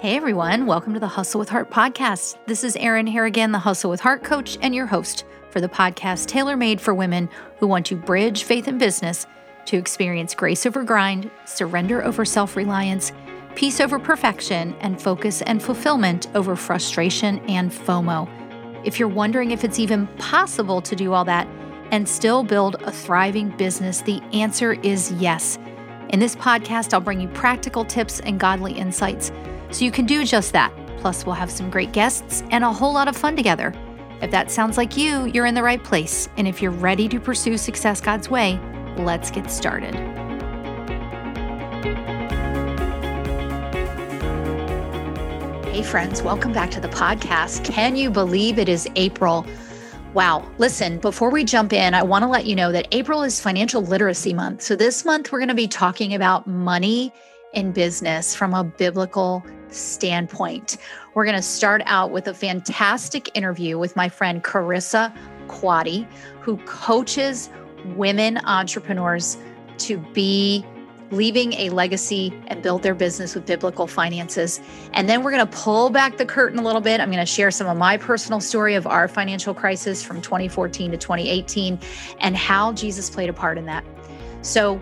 [0.00, 2.38] Hey everyone, welcome to the Hustle with Heart podcast.
[2.46, 6.26] This is Erin Harrigan, the Hustle with Heart coach and your host for the podcast
[6.26, 7.28] tailor made for women
[7.58, 9.26] who want to bridge faith and business
[9.64, 13.10] to experience grace over grind, surrender over self reliance,
[13.56, 18.30] peace over perfection, and focus and fulfillment over frustration and FOMO.
[18.86, 21.48] If you're wondering if it's even possible to do all that
[21.90, 25.58] and still build a thriving business, the answer is yes.
[26.10, 29.32] In this podcast, I'll bring you practical tips and godly insights
[29.70, 30.72] so you can do just that.
[30.98, 33.72] Plus, we'll have some great guests and a whole lot of fun together.
[34.20, 36.28] If that sounds like you, you're in the right place.
[36.36, 38.58] And if you're ready to pursue success God's way,
[38.96, 39.94] let's get started.
[45.66, 47.64] Hey, friends, welcome back to the podcast.
[47.64, 49.46] Can you believe it is April?
[50.14, 50.50] Wow.
[50.58, 53.82] Listen, before we jump in, I want to let you know that April is Financial
[53.82, 54.62] Literacy Month.
[54.62, 57.12] So, this month, we're going to be talking about money
[57.52, 60.78] in business from a biblical standpoint.
[61.14, 65.14] We're going to start out with a fantastic interview with my friend Carissa
[65.46, 66.06] Quaddy,
[66.40, 67.50] who coaches
[67.96, 69.38] women entrepreneurs
[69.78, 70.64] to be
[71.10, 74.60] leaving a legacy and build their business with biblical finances.
[74.92, 77.00] And then we're going to pull back the curtain a little bit.
[77.00, 80.90] I'm going to share some of my personal story of our financial crisis from 2014
[80.90, 81.78] to 2018
[82.20, 83.84] and how Jesus played a part in that.
[84.42, 84.80] So,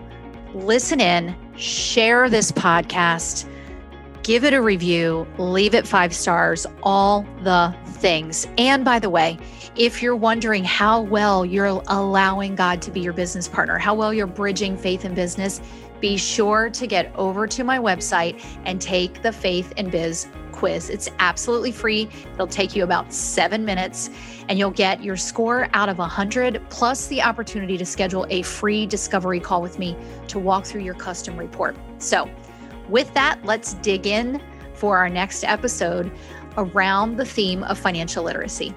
[0.53, 3.49] listen in, share this podcast,
[4.27, 8.45] give it a review, leave it five stars, all the things.
[8.57, 9.37] And by the way,
[9.77, 14.13] if you're wondering how well you're allowing God to be your business partner, how well
[14.13, 15.61] you're bridging faith and business,
[16.01, 20.89] be sure to get over to my website and take the Faith and Biz quiz.
[20.89, 22.09] It's absolutely free.
[22.33, 24.09] It'll take you about seven minutes,
[24.49, 28.85] and you'll get your score out of 100 plus the opportunity to schedule a free
[28.85, 29.95] discovery call with me
[30.27, 31.77] to walk through your custom report.
[31.99, 32.29] So,
[32.89, 34.41] with that, let's dig in
[34.73, 36.11] for our next episode
[36.57, 38.73] around the theme of financial literacy.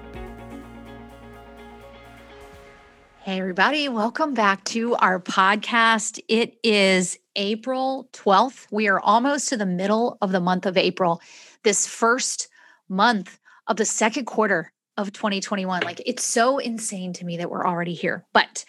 [3.23, 6.19] Hey, everybody, welcome back to our podcast.
[6.27, 8.65] It is April 12th.
[8.71, 11.21] We are almost to the middle of the month of April
[11.63, 12.47] this first
[12.89, 17.65] month of the second quarter of 2021 like it's so insane to me that we're
[17.65, 18.63] already here but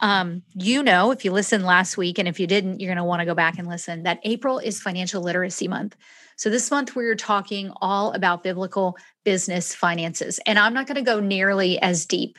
[0.00, 3.04] um you know if you listened last week and if you didn't you're going to
[3.04, 5.96] want to go back and listen that april is financial literacy month.
[6.36, 11.02] So this month we're talking all about biblical business finances and i'm not going to
[11.02, 12.38] go nearly as deep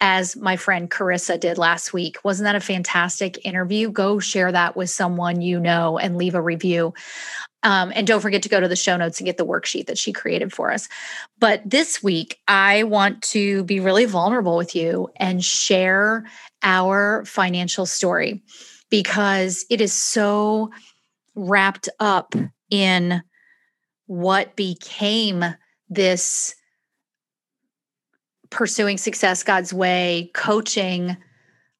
[0.00, 2.18] as my friend carissa did last week.
[2.24, 3.90] Wasn't that a fantastic interview?
[3.90, 6.94] Go share that with someone you know and leave a review
[7.62, 9.98] um, and don't forget to go to the show notes and get the worksheet that
[9.98, 10.88] she created for us.
[11.38, 16.24] But this week, I want to be really vulnerable with you and share
[16.62, 18.42] our financial story
[18.90, 20.70] because it is so
[21.34, 22.34] wrapped up
[22.70, 23.22] in
[24.06, 25.44] what became
[25.88, 26.54] this
[28.50, 31.16] pursuing success God's way coaching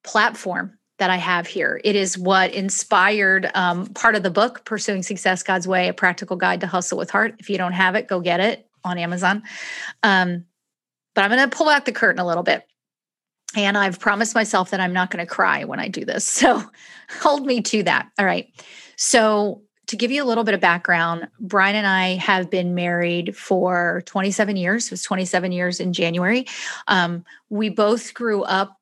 [0.05, 1.81] platform that I have here.
[1.83, 6.37] It is what inspired um, part of the book, Pursuing Success God's Way, a practical
[6.37, 7.35] guide to hustle with heart.
[7.39, 9.43] If you don't have it, go get it on Amazon.
[10.03, 10.45] Um,
[11.15, 12.67] but I'm going to pull back the curtain a little bit.
[13.57, 16.25] And I've promised myself that I'm not going to cry when I do this.
[16.41, 16.63] So
[17.21, 18.11] hold me to that.
[18.19, 18.49] All right.
[18.97, 23.37] So, to give you a little bit of background, Brian and I have been married
[23.37, 24.87] for 27 years.
[24.87, 26.47] It was 27 years in January.
[26.87, 28.79] Um, we both grew up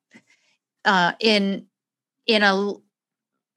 [0.84, 1.67] uh, in
[2.28, 2.74] in a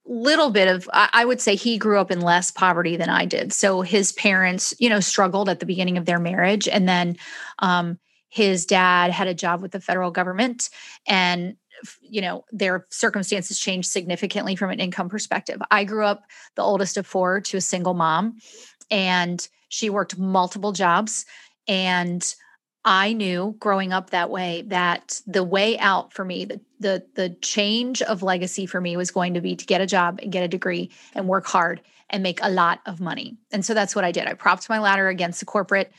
[0.04, 3.52] little bit of i would say he grew up in less poverty than i did.
[3.52, 7.16] So his parents you know struggled at the beginning of their marriage and then
[7.60, 10.70] um, his dad had a job with the federal government
[11.06, 11.56] and
[12.00, 15.60] you know their circumstances changed significantly from an income perspective.
[15.70, 16.24] I grew up
[16.56, 18.38] the oldest of four to a single mom
[18.90, 21.24] and she worked multiple jobs
[21.68, 22.34] and
[22.84, 27.28] I knew growing up that way that the way out for me, the, the the
[27.40, 30.42] change of legacy for me was going to be to get a job and get
[30.42, 33.36] a degree and work hard and make a lot of money.
[33.52, 34.26] And so that's what I did.
[34.26, 35.92] I propped my ladder against the corporate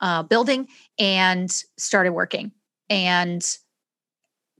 [0.00, 2.52] uh, building and started working
[2.88, 3.46] and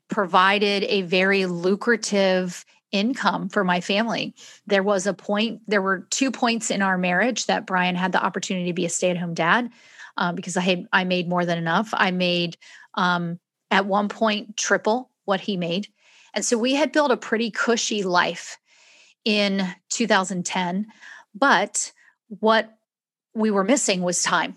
[0.09, 4.35] provided a very lucrative income for my family.
[4.67, 8.23] There was a point, there were two points in our marriage that Brian had the
[8.23, 9.71] opportunity to be a stay at home dad
[10.17, 11.91] um, because I had I made more than enough.
[11.93, 12.57] I made
[12.95, 13.39] um,
[13.71, 15.89] at one point triple what he made,
[16.35, 18.59] and so we had built a pretty cushy life
[19.25, 20.87] in 2010.
[21.35, 21.93] But
[22.29, 22.77] what
[23.35, 24.57] we were missing was time.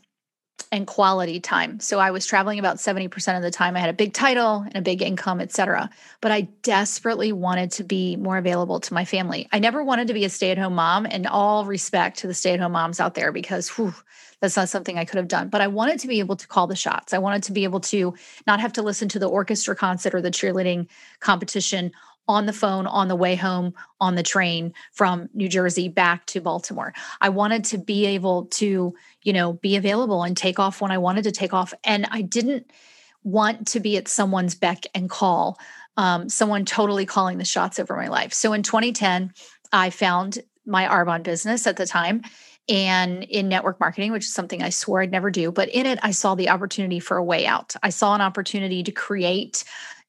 [0.72, 1.80] and quality time.
[1.80, 3.76] So I was traveling about 70% of the time.
[3.76, 5.90] I had a big title and a big income, et cetera.
[6.20, 9.48] But I desperately wanted to be more available to my family.
[9.52, 12.34] I never wanted to be a stay at home mom, and all respect to the
[12.34, 13.94] stay at home moms out there because whew,
[14.44, 15.48] that's not something I could have done.
[15.48, 17.14] But I wanted to be able to call the shots.
[17.14, 18.14] I wanted to be able to
[18.46, 20.90] not have to listen to the orchestra concert or the cheerleading
[21.22, 21.94] competition
[22.28, 26.42] on the phone on the way home on the train from New Jersey back to
[26.42, 26.94] Baltimore.
[27.22, 30.98] I wanted to be able to, you know, be available and take off when I
[30.98, 31.74] wanted to take off.
[31.86, 32.70] And I didn't
[33.24, 35.58] want to be at someone's beck and call,
[35.96, 38.34] um, someone totally calling the shots over my life.
[38.34, 39.34] So in 2010,
[39.72, 42.24] I found my Arbonne business at the time
[42.70, 45.52] and in network marketing, which is something I swore I'd never do.
[45.52, 47.76] But in it, I saw the opportunity for a way out.
[47.84, 49.64] I saw an opportunity to create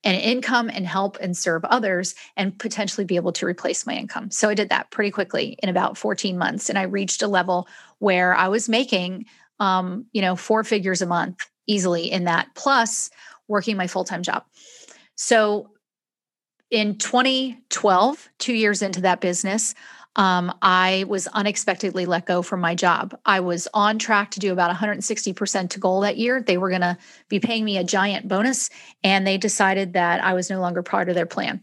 [0.04, 4.30] an income and help and serve others and potentially be able to replace my income.
[4.30, 6.68] So I did that pretty quickly in about 14 months.
[6.68, 7.66] And I reached a level
[7.98, 9.24] where I was making,
[9.60, 13.10] um, you know, four figures a month easily in that, plus
[13.48, 14.44] working my full time job.
[15.16, 15.70] So
[16.70, 19.74] in 2012, two years into that business,
[20.16, 23.18] um, I was unexpectedly let go from my job.
[23.24, 26.40] I was on track to do about 160% to goal that year.
[26.40, 26.96] They were going to
[27.28, 28.70] be paying me a giant bonus,
[29.02, 31.62] and they decided that I was no longer part of their plan.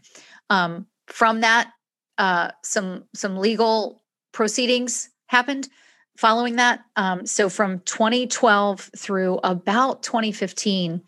[0.50, 1.72] Um, from that,
[2.18, 4.02] uh, some some legal
[4.32, 5.68] proceedings happened
[6.16, 6.80] following that.
[6.96, 11.02] Um, so from 2012 through about 2015,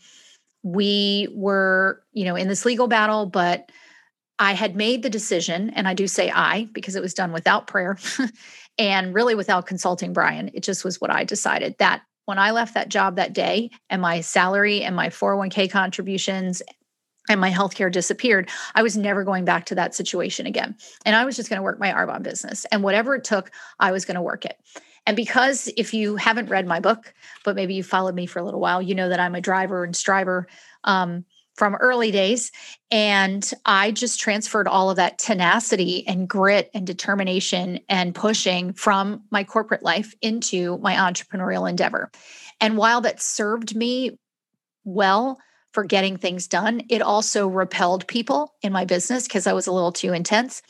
[0.62, 3.70] we were, you know, in this legal battle, but
[4.38, 7.66] I had made the decision, and I do say I because it was done without
[7.66, 7.96] prayer
[8.78, 10.50] and really without consulting Brian.
[10.54, 14.00] It just was what I decided that when I left that job that day and
[14.00, 16.62] my salary and my 401k contributions
[17.28, 20.76] and my healthcare disappeared, I was never going back to that situation again.
[21.04, 22.64] And I was just going to work my Arbonne business.
[22.66, 24.56] And whatever it took, I was going to work it.
[25.06, 27.12] And because if you haven't read my book,
[27.44, 29.84] but maybe you followed me for a little while, you know that I'm a driver
[29.84, 30.46] and striver.
[30.84, 31.24] Um,
[31.54, 32.50] from early days.
[32.90, 39.22] And I just transferred all of that tenacity and grit and determination and pushing from
[39.30, 42.10] my corporate life into my entrepreneurial endeavor.
[42.60, 44.18] And while that served me
[44.84, 45.38] well
[45.72, 49.72] for getting things done, it also repelled people in my business because I was a
[49.72, 50.62] little too intense.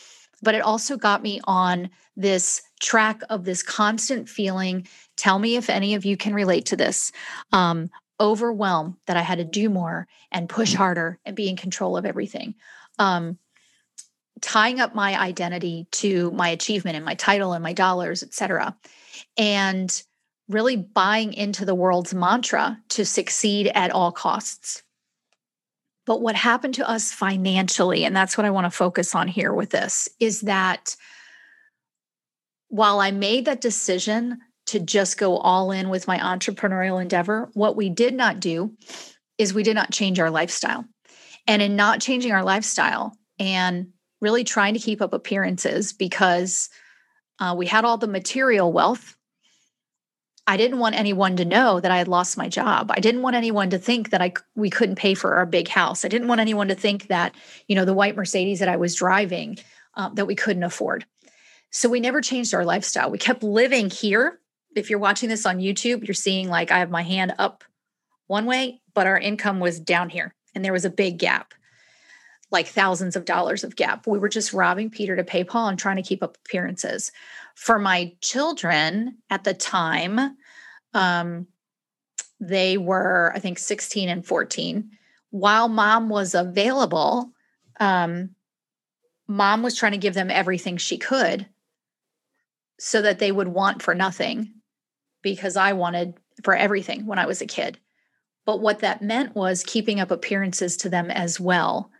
[0.42, 4.86] But it also got me on this track of this constant feeling.
[5.16, 7.12] Tell me if any of you can relate to this
[7.52, 10.76] um, overwhelm that I had to do more and push mm.
[10.76, 12.54] harder and be in control of everything.
[12.98, 13.38] Um,
[14.40, 18.76] tying up my identity to my achievement and my title and my dollars, et cetera.
[19.36, 20.02] And
[20.48, 24.82] really buying into the world's mantra to succeed at all costs.
[26.06, 29.54] But what happened to us financially, and that's what I want to focus on here
[29.54, 30.96] with this, is that
[32.68, 37.50] while I made that decision to just go all in with my entrepreneurial endeavor.
[37.54, 38.72] What we did not do
[39.38, 40.84] is we did not change our lifestyle.
[41.46, 43.88] And in not changing our lifestyle and
[44.20, 46.70] really trying to keep up appearances because
[47.38, 49.16] uh, we had all the material wealth.
[50.46, 52.90] I didn't want anyone to know that I had lost my job.
[52.90, 56.04] I didn't want anyone to think that I we couldn't pay for our big house.
[56.04, 57.34] I didn't want anyone to think that
[57.66, 59.58] you know the white Mercedes that I was driving
[59.94, 61.06] uh, that we couldn't afford.
[61.70, 63.10] So we never changed our lifestyle.
[63.10, 64.38] We kept living here
[64.76, 67.64] if you're watching this on YouTube, you're seeing like I have my hand up
[68.26, 71.54] one way, but our income was down here and there was a big gap,
[72.50, 74.06] like thousands of dollars of gap.
[74.06, 77.12] We were just robbing Peter to pay Paul and trying to keep up appearances.
[77.54, 80.36] For my children at the time,
[80.94, 81.46] um,
[82.40, 84.90] they were, I think, 16 and 14.
[85.30, 87.30] While mom was available,
[87.80, 88.30] um,
[89.26, 91.46] mom was trying to give them everything she could
[92.78, 94.53] so that they would want for nothing
[95.24, 96.14] because I wanted
[96.44, 97.78] for everything when I was a kid.
[98.44, 101.90] But what that meant was keeping up appearances to them as well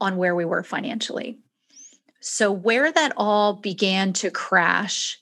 [0.00, 1.36] on where we were financially.
[2.20, 5.20] So, where that all began to crash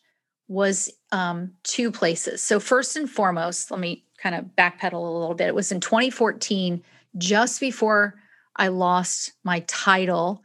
[0.49, 2.42] was um, two places.
[2.42, 5.49] So, first and foremost, let me kind of backpedal a little bit.
[5.49, 6.82] It was in 2014,
[7.16, 8.14] just before
[8.54, 10.42] I lost my title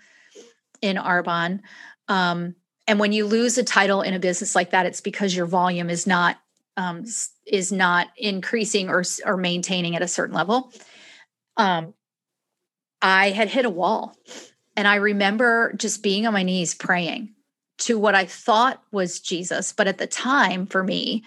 [0.82, 1.62] in Arbonne.
[2.08, 2.56] Um,
[2.88, 5.90] and when you lose a title in a business like that, it's because your volume
[5.90, 6.38] is not
[6.78, 7.06] um,
[7.46, 10.72] is not increasing or or maintaining at a certain level.
[11.58, 11.94] Um,
[13.02, 14.16] I had hit a wall,
[14.76, 17.34] and I remember just being on my knees praying
[17.80, 21.24] to what I thought was Jesus, but at the time, for me,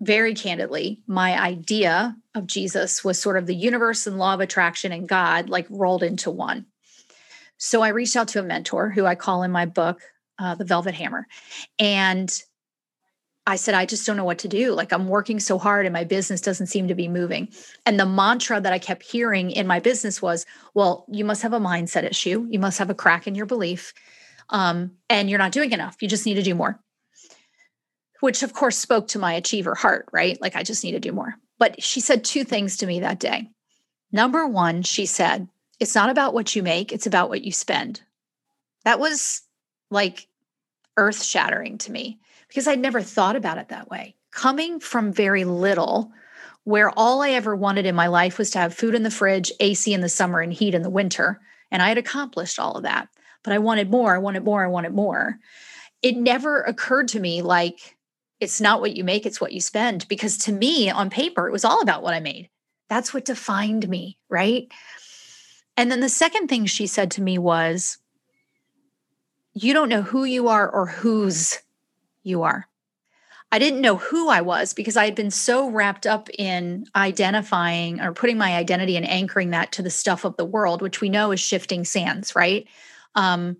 [0.00, 4.92] very candidly, my idea of Jesus was sort of the universe and law of attraction
[4.92, 6.66] and God like rolled into one.
[7.58, 10.00] So I reached out to a mentor who I call in my book
[10.38, 11.26] uh, the Velvet Hammer,
[11.78, 12.42] and
[13.48, 14.72] I said, I just don't know what to do.
[14.72, 17.48] Like, I'm working so hard and my business doesn't seem to be moving.
[17.86, 21.54] And the mantra that I kept hearing in my business was, well, you must have
[21.54, 22.46] a mindset issue.
[22.50, 23.94] You must have a crack in your belief.
[24.50, 25.96] Um, and you're not doing enough.
[26.02, 26.78] You just need to do more.
[28.20, 30.38] Which, of course, spoke to my achiever heart, right?
[30.42, 31.34] Like, I just need to do more.
[31.58, 33.48] But she said two things to me that day.
[34.12, 35.48] Number one, she said,
[35.80, 38.02] it's not about what you make, it's about what you spend.
[38.84, 39.40] That was
[39.90, 40.26] like
[40.98, 44.16] earth shattering to me because I'd never thought about it that way.
[44.30, 46.10] Coming from very little,
[46.64, 49.52] where all I ever wanted in my life was to have food in the fridge,
[49.60, 51.40] AC in the summer, and heat in the winter.
[51.70, 53.08] And I had accomplished all of that,
[53.42, 55.38] but I wanted more, I wanted more, I wanted more.
[56.02, 57.96] It never occurred to me like
[58.40, 60.06] it's not what you make, it's what you spend.
[60.08, 62.48] Because to me, on paper, it was all about what I made.
[62.88, 64.70] That's what defined me, right?
[65.76, 67.98] And then the second thing she said to me was,
[69.54, 71.58] You don't know who you are or whose
[72.28, 72.68] you are.
[73.50, 78.00] I didn't know who I was because I had been so wrapped up in identifying
[78.00, 81.08] or putting my identity and anchoring that to the stuff of the world, which we
[81.08, 82.66] know is shifting sands, right?
[83.14, 83.56] Um,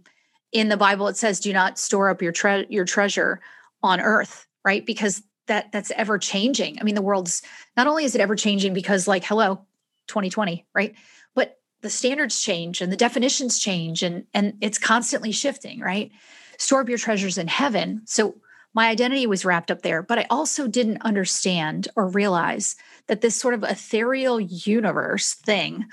[0.52, 3.40] in the Bible, it says, "Do not store up your tre- your treasure
[3.82, 4.84] on earth," right?
[4.84, 6.78] Because that that's ever changing.
[6.78, 7.42] I mean, the world's
[7.76, 9.66] not only is it ever changing because, like, hello,
[10.06, 10.94] 2020, right?
[11.34, 16.12] But the standards change and the definitions change, and and it's constantly shifting, right?
[16.58, 18.02] Store up your treasures in heaven.
[18.04, 18.36] So
[18.74, 23.36] my identity was wrapped up there, but I also didn't understand or realize that this
[23.36, 25.86] sort of ethereal universe thing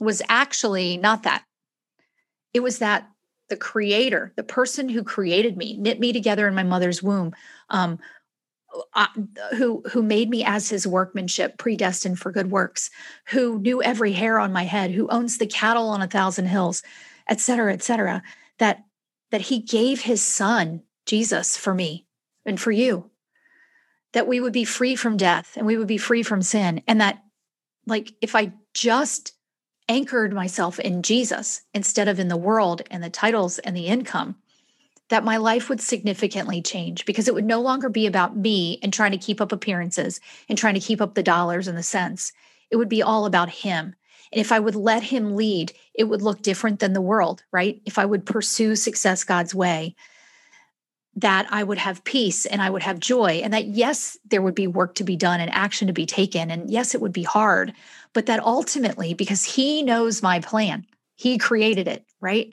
[0.00, 1.44] was actually not that.
[2.52, 3.08] It was that
[3.48, 7.34] the creator, the person who created me, knit me together in my mother's womb,
[7.68, 7.98] um,
[8.94, 9.06] uh,
[9.56, 12.90] who who made me as his workmanship predestined for good works
[13.26, 16.82] who knew every hair on my head who owns the cattle on a thousand hills
[17.28, 18.22] et cetera et cetera
[18.58, 18.82] that
[19.30, 22.04] that he gave his son jesus for me
[22.44, 23.10] and for you
[24.12, 26.82] that we would be free from death and we would be free from sin.
[26.86, 27.24] And that
[27.86, 29.32] like if i just
[29.88, 34.36] anchored myself in jesus instead of in the world and the titles and the income
[35.10, 38.92] that my life would significantly change because it would no longer be about me and
[38.92, 42.32] trying to keep up appearances and trying to keep up the dollars and the cents.
[42.70, 43.94] It would be all about him.
[44.32, 47.82] And if I would let him lead, it would look different than the world, right?
[47.84, 49.94] If I would pursue success God's way,
[51.16, 53.40] that I would have peace and I would have joy.
[53.44, 56.50] And that, yes, there would be work to be done and action to be taken.
[56.50, 57.72] And yes, it would be hard.
[58.12, 62.52] But that ultimately, because He knows my plan, He created it, right?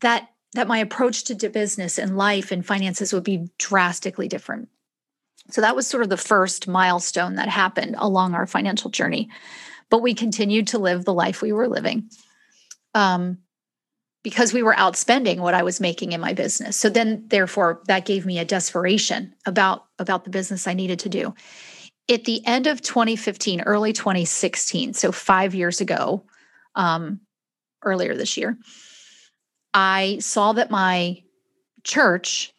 [0.00, 4.68] That that my approach to business and life and finances would be drastically different.
[5.50, 9.30] So that was sort of the first milestone that happened along our financial journey.
[9.90, 12.10] But we continued to live the life we were living.
[12.94, 13.38] Um,
[14.22, 16.76] because we were outspending what I was making in my business.
[16.76, 21.08] So then therefore that gave me a desperation about about the business I needed to
[21.08, 21.34] do.
[22.08, 26.24] At the end of 2015, early 2016, so 5 years ago,
[26.74, 27.20] um
[27.82, 28.58] earlier this year,
[29.72, 31.22] I saw that my
[31.84, 32.52] church,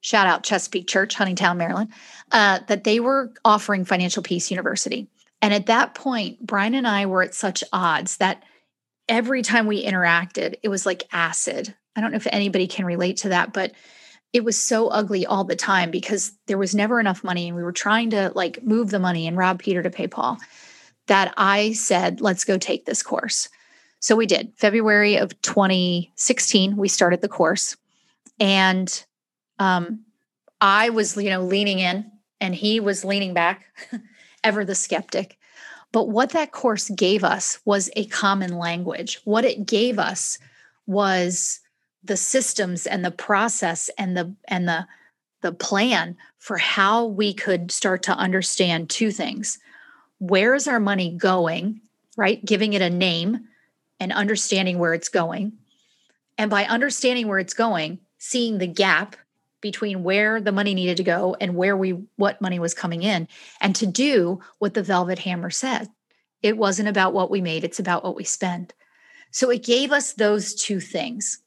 [0.00, 1.92] shout out Chesapeake Church, Huntingtown, Maryland,
[2.30, 5.08] uh, that they were offering Financial Peace University.
[5.42, 8.44] And at that point, Brian and I were at such odds that
[9.12, 11.74] every time we interacted, it was like acid.
[11.94, 13.72] I don't know if anybody can relate to that, but
[14.32, 17.62] it was so ugly all the time because there was never enough money and we
[17.62, 20.38] were trying to like move the money and rob Peter to pay Paul
[21.08, 23.50] that I said, let's go take this course.
[24.00, 24.54] So we did.
[24.56, 27.76] February of 2016, we started the course.
[28.40, 29.04] And
[29.58, 30.06] um,
[30.58, 33.66] I was, you know, leaning in and he was leaning back,
[34.44, 35.36] ever the skeptic.
[35.92, 39.20] But what that course gave us was a common language.
[39.24, 40.38] What it gave us
[40.86, 41.60] was
[42.02, 44.86] the systems and the process and the and the
[45.42, 49.58] the plan for how we could start to understand two things.
[50.18, 51.80] Where is our money going?
[52.16, 52.44] Right?
[52.44, 53.48] Giving it a name
[54.00, 55.52] and understanding where it's going.
[56.38, 59.16] And by understanding where it's going, seeing the gap
[59.62, 63.26] between where the money needed to go and where we what money was coming in.
[63.62, 65.88] And to do what the velvet hammer said.
[66.42, 68.74] It wasn't about what we made it's about what we spend.
[69.30, 71.38] So it gave us those two things.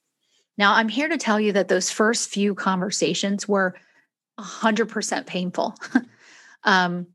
[0.58, 3.76] Now i'm here to tell you that those first few conversations were
[4.40, 5.76] 100% painful.
[6.68, 7.06] Um,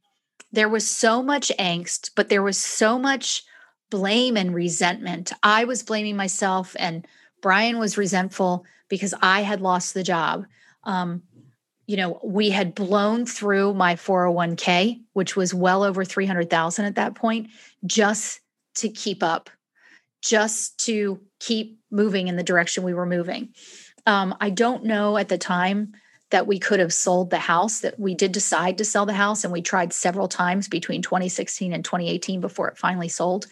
[0.52, 3.42] there was so much angst but there was so much
[3.90, 5.32] blame and resentment.
[5.42, 7.04] I was blaming myself and
[7.42, 10.44] brian was resentful because i had lost the job
[10.84, 11.22] um,
[11.86, 17.16] you know, we had blown through my 401k, which was well over 300,000 at that
[17.16, 17.48] point,
[17.84, 18.40] just
[18.76, 19.50] to keep up,
[20.22, 23.48] just to keep moving in the direction we were moving.
[24.06, 25.94] Um, I don't know at the time
[26.30, 29.42] that we could have sold the house, that we did decide to sell the house,
[29.42, 33.46] and we tried several times between 2016 and 2018 before it finally sold.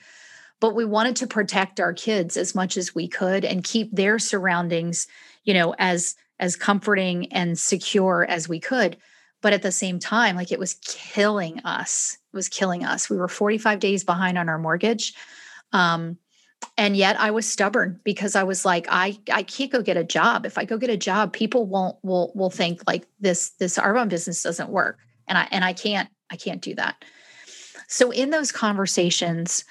[0.61, 4.19] But we wanted to protect our kids as much as we could and keep their
[4.19, 5.09] surroundings,
[5.45, 8.97] you know, as as comforting and secure as we could.
[9.41, 12.19] But at the same time, like it was killing us.
[12.33, 13.09] It was killing us.
[13.09, 15.15] We were 45 days behind on our mortgage.
[15.73, 16.19] Um,
[16.77, 20.05] and yet I was stubborn because I was like, I I can't go get a
[20.05, 20.45] job.
[20.45, 24.09] If I go get a job, people won't will will think like this this Arbonne
[24.09, 27.05] business doesn't work, and I and I can't I can't do that.
[27.87, 29.65] So in those conversations,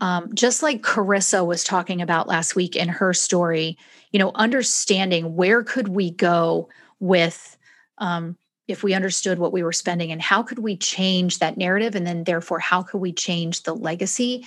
[0.00, 3.76] um, just like Carissa was talking about last week in her story,
[4.12, 6.68] you know, understanding where could we go
[7.00, 7.56] with
[7.98, 11.94] um, if we understood what we were spending and how could we change that narrative,
[11.94, 14.46] and then therefore how could we change the legacy.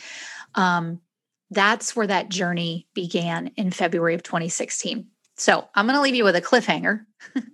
[0.56, 1.00] Um,
[1.52, 5.08] that's where that journey began in February of 2016.
[5.36, 7.06] So I'm going to leave you with a cliffhanger.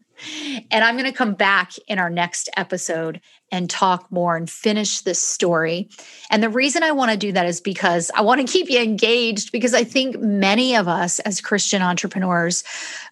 [0.71, 3.21] and I'm going to come back in our next episode
[3.51, 5.89] and talk more and finish this story.
[6.29, 8.79] And the reason I want to do that is because I want to keep you
[8.79, 12.63] engaged because I think many of us as Christian entrepreneurs,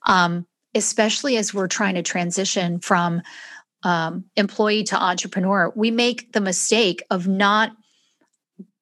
[0.05, 0.45] um,
[0.75, 3.21] especially as we're trying to transition from
[3.83, 7.71] um, employee to entrepreneur, we make the mistake of not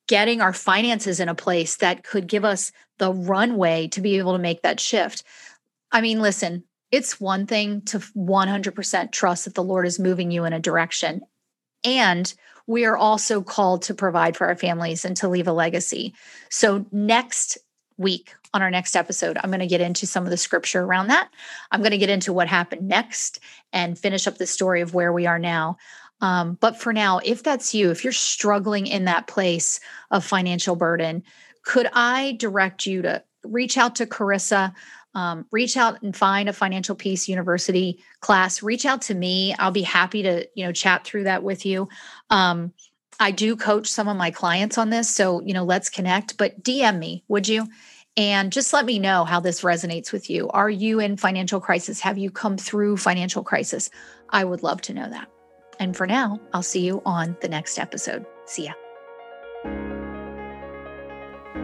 [0.08, 4.34] getting our finances in a place that could give us the runway to be able
[4.34, 5.24] to make that shift.
[5.92, 10.46] I mean, listen, it's one thing to 100% trust that the Lord is moving you
[10.46, 11.22] in a direction.
[11.84, 12.34] And
[12.68, 16.14] we are also called to provide for our families and to leave a legacy.
[16.50, 17.58] So, next
[17.98, 21.08] week on our next episode, I'm going to get into some of the scripture around
[21.08, 21.30] that.
[21.72, 23.40] I'm going to get into what happened next
[23.72, 25.78] and finish up the story of where we are now.
[26.22, 29.80] Um, but for now, if that's you, if you're struggling in that place
[30.12, 31.24] of financial burden,
[31.64, 34.74] could I direct you to reach out to Carissa?
[35.16, 38.62] Um, reach out and find a financial peace university class.
[38.62, 39.56] Reach out to me.
[39.58, 41.90] I'll be happy to you know chat through that with you.
[42.30, 42.74] Um,
[43.18, 46.62] i do coach some of my clients on this so you know let's connect but
[46.62, 47.66] dm me would you?
[48.18, 50.48] And just let me know how this resonates with you.
[50.50, 52.00] Are you in financial crisis?
[52.00, 53.90] Have you come through financial crisis?
[54.30, 55.28] I would love to know that.
[55.80, 58.26] And for now, I'll see you on the next episode.
[58.46, 58.74] See ya.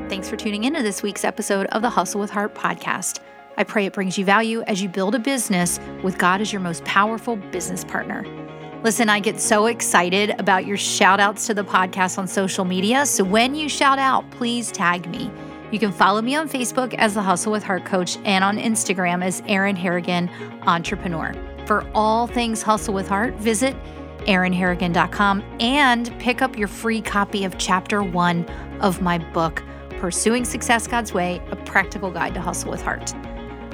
[0.09, 3.21] Thanks for tuning in to this week's episode of the Hustle with Heart podcast.
[3.57, 6.61] I pray it brings you value as you build a business with God as your
[6.61, 8.25] most powerful business partner.
[8.83, 13.05] Listen, I get so excited about your shout outs to the podcast on social media.
[13.05, 15.31] So when you shout out, please tag me.
[15.71, 19.23] You can follow me on Facebook as the Hustle with Heart Coach and on Instagram
[19.23, 20.29] as Erin Harrigan
[20.63, 21.33] Entrepreneur.
[21.65, 23.75] For all things Hustle with Heart, visit
[24.21, 28.45] erinharrigan.com and pick up your free copy of chapter one
[28.81, 29.63] of my book,
[29.99, 33.13] Pursuing Success God's Way A Practical Guide to Hustle with Heart.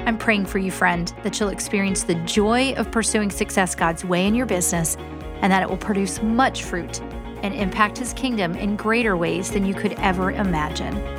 [0.08, 4.26] I'm praying for you, friend, that you'll experience the joy of pursuing success God's way
[4.26, 4.96] in your business
[5.42, 7.02] and that it will produce much fruit
[7.44, 11.17] and impact His kingdom in greater ways than you could ever imagine.